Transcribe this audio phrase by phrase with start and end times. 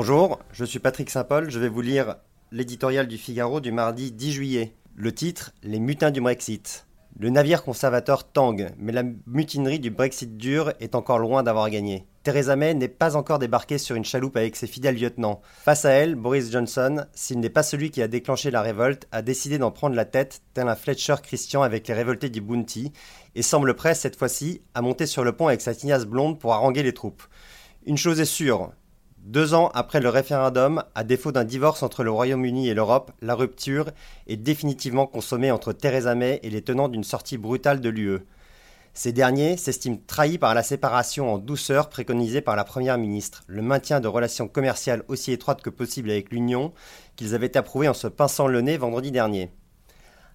[0.00, 2.18] Bonjour, je suis Patrick Saint-Paul, je vais vous lire
[2.52, 4.76] l'éditorial du Figaro du mardi 10 juillet.
[4.94, 6.86] Le titre Les mutins du Brexit.
[7.18, 12.06] Le navire conservateur tangue, mais la mutinerie du Brexit dur est encore loin d'avoir gagné.
[12.22, 15.40] Theresa May n'est pas encore débarquée sur une chaloupe avec ses fidèles lieutenants.
[15.64, 19.20] Face à elle, Boris Johnson, s'il n'est pas celui qui a déclenché la révolte, a
[19.20, 22.92] décidé d'en prendre la tête, tel un Fletcher Christian avec les révoltés du Bounty,
[23.34, 26.54] et semble prêt cette fois-ci à monter sur le pont avec sa tignasse blonde pour
[26.54, 27.24] haranguer les troupes.
[27.84, 28.70] Une chose est sûre,
[29.28, 33.34] deux ans après le référendum, à défaut d'un divorce entre le Royaume-Uni et l'Europe, la
[33.34, 33.90] rupture
[34.26, 38.20] est définitivement consommée entre Theresa May et les tenants d'une sortie brutale de l'UE.
[38.94, 43.60] Ces derniers s'estiment trahis par la séparation en douceur préconisée par la Première ministre, le
[43.60, 46.72] maintien de relations commerciales aussi étroites que possible avec l'Union,
[47.14, 49.50] qu'ils avaient approuvé en se pinçant le nez vendredi dernier.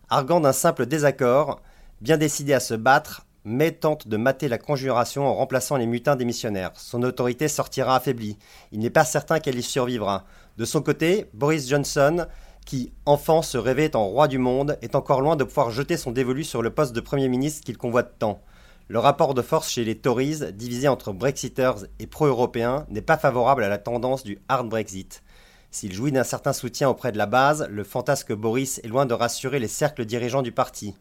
[0.10, 1.64] Arguant d'un simple désaccord,
[2.00, 6.16] bien décidé à se battre, May tente de mater la conjuration en remplaçant les mutins
[6.16, 6.72] démissionnaires.
[6.76, 8.38] Son autorité sortira affaiblie.
[8.72, 10.24] Il n'est pas certain qu'elle y survivra.
[10.58, 12.26] De son côté, Boris Johnson,
[12.66, 16.12] qui, enfant, se rêvait en roi du monde, est encore loin de pouvoir jeter son
[16.12, 18.42] dévolu sur le poste de Premier ministre qu'il convoite tant.
[18.88, 23.66] Le rapport de force chez les Tories, divisé entre Brexiters et pro-européens, n'est pas favorable
[23.66, 25.22] à la tendance du hard Brexit.
[25.70, 29.14] S'il jouit d'un certain soutien auprès de la base, le fantasque Boris est loin de
[29.14, 30.96] rassurer les cercles dirigeants du parti.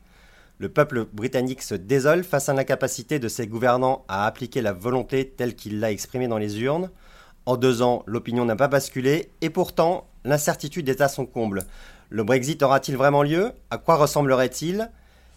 [0.59, 5.29] Le peuple britannique se désole face à l'incapacité de ses gouvernants à appliquer la volonté
[5.29, 6.91] telle qu'il l'a exprimée dans les urnes.
[7.47, 11.65] En deux ans, l'opinion n'a pas basculé, et pourtant, l'incertitude est à son comble.
[12.11, 13.53] Le Brexit aura-t-il vraiment lieu?
[13.71, 14.91] À quoi ressemblerait-il?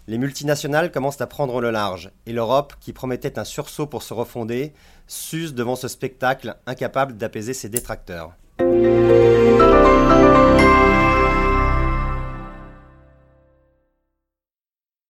[0.07, 4.13] Les multinationales commencent à prendre le large, et l'Europe, qui promettait un sursaut pour se
[4.13, 4.73] refonder,
[5.07, 8.33] s'use devant ce spectacle incapable d'apaiser ses détracteurs.